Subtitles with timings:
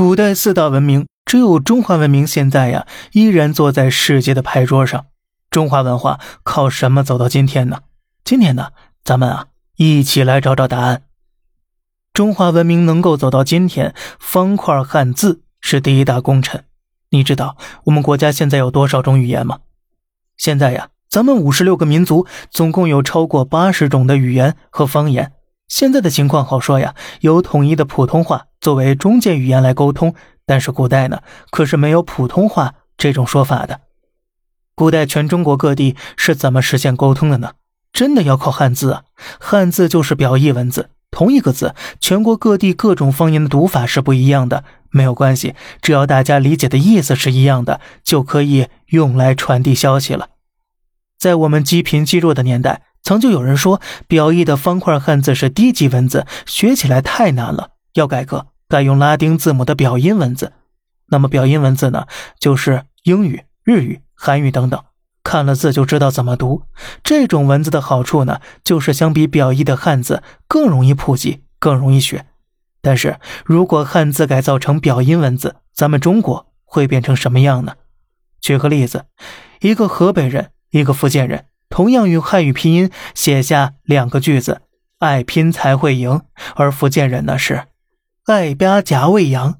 [0.00, 5.04] 古代四大文明，只有中华文明现在呀，依然坐在世界的牌桌上。
[5.50, 7.80] 中华文化靠什么走到今天呢？
[8.24, 8.68] 今天呢，
[9.04, 11.02] 咱们啊，一起来找找答案。
[12.14, 16.64] 中华文明能够走到今天，方块汉字是第一大功臣。
[17.10, 19.58] 你知道我们国家现在有多少种语言吗？
[20.38, 25.32] 现在呀，咱们五十六个民族，总共有超过八十种的语言和方言。
[25.70, 33.82] 现在的情况好说呀，有统一的普通话作为中介语言来沟通，但是古代呢，可是没有普通话这种说法的。
[34.74, 37.52] 古代全中国各地是怎么实现沟通的呢？
[37.92, 39.02] 真的要靠汉字啊！
[39.38, 50.30] 汉字就是表意文字，同一个字，全国各地各种方言的读法是不一样的，没有关系，只要大家理解的意思是一样的，就可以用来传递消息了。
[51.16, 52.82] 在我们积贫积弱的年代。
[53.02, 60.52] 曾就有人说，表意的方块汉字是低级文字，学起来太难了，要改革，改用拉丁字母的表音文字。
[61.08, 62.06] 那么表音文字呢，
[62.38, 64.80] 就是英语、日语、韩语等等，
[65.24, 66.62] 看了字就知道怎么读。
[67.02, 72.26] 这种文字的好处呢，就是相比表意的汉字更容易普及，更容易学。
[72.80, 77.74] 但是如果汉字改造成表音文字，咱们中国会变成什么样呢？
[78.40, 79.06] 举个例子，
[79.60, 81.46] 一个河北人，一个福建人。
[81.70, 84.60] 同样用汉语拼音写下两个句子，
[84.98, 86.20] 爱拼才会赢。
[86.56, 87.68] 而福建人呢是
[88.26, 89.58] 爱吧夹未羊。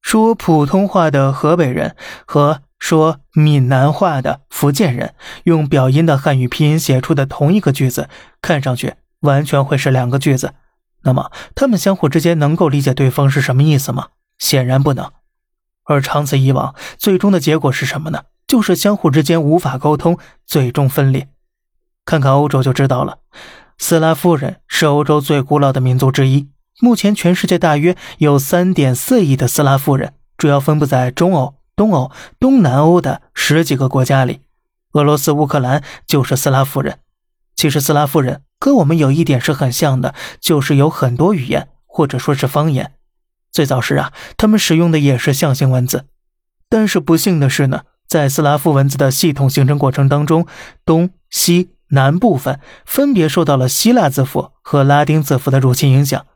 [0.00, 8.08] 说普通话的河北人和说闽南话的福建人用表音的汉语拼音写出的同一个句子，
[8.40, 10.54] 看上去完全会是两个句子。
[11.04, 14.08] 那么他们相互之间能够理解对方是什么意思吗？
[14.38, 15.10] 显然不能。
[15.84, 18.22] 而长此以往，最终的结果是什么呢？
[18.52, 21.26] 就是相互之间无法沟通，最终分裂。
[22.04, 23.20] 看看欧洲就知道了。
[23.78, 26.50] 斯拉夫人是欧洲最古老的民族之一。
[26.78, 34.42] 目前，全世界大约有三点四亿的斯拉夫人，主要分布在中欧、东欧、东南欧的十几个国家里。
[34.92, 36.98] 俄罗斯、乌克兰就是斯拉夫人。
[37.56, 42.92] 其实，斯拉夫人跟我们有一点是很像的，就是有很多语言或者说是方言。
[43.50, 46.04] 最早时啊，他们使用的也是象形文字。
[46.68, 47.84] 但是不幸的是呢。
[48.12, 50.46] 在斯拉夫文字的系统形成过程当中，
[50.84, 56.26] 东西南部分分别受到了希腊字符和拉丁字符的入侵影响，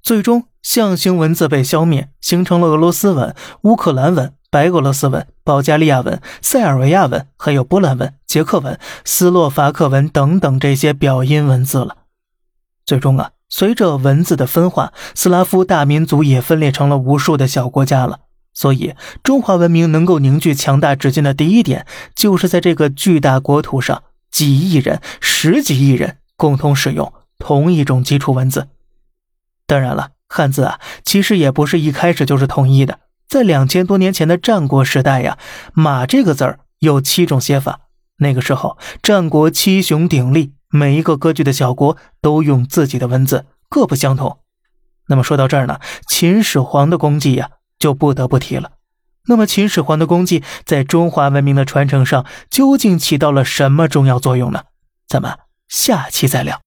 [0.00, 11.96] 最终象形文字被消灭，形成了俄罗斯文、乌克兰文、白俄罗斯文、保加利亚文、塞尔维亚文，还有波兰文、捷克文、斯洛伐克文等等这些表音文字了。
[12.84, 18.20] 最终啊，随着文字的分化，斯拉夫大民族也分裂成了无数的小国家了。
[18.56, 28.68] 所以，中华文明能够凝聚强大至今的第一点，就是在这个巨大国土上，几亿人、十几亿人共同使用同一种基础文字。
[29.66, 33.00] 当然了，汉字啊，其实也不是一开始就是统一的。
[33.28, 35.36] 在两千多年前的战国时代呀
[35.74, 37.80] ，“马”这个字儿有七种写法。
[38.20, 44.38] 那个时候，战国七雄鼎立，每一个割据的小国都用自己的文字，各不相同。
[45.08, 45.78] 那么说到这儿呢，
[46.08, 47.50] 秦始皇的功绩呀。
[47.78, 48.72] 就不得不提了。
[49.28, 54.64] 那么，秦始皇的功绩在中华文明的传承上究竟起到了什么重要作用呢？
[55.08, 55.36] 咱们
[55.68, 56.60] 下期再聊。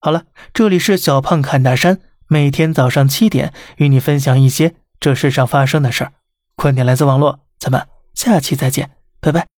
[0.00, 0.24] 好了，
[0.54, 6.12] 这里是小胖侃大山，每天早上七点与你分享一些这世上发生的事儿。
[6.54, 9.55] 观点来自网络，咱们下期再见，拜拜。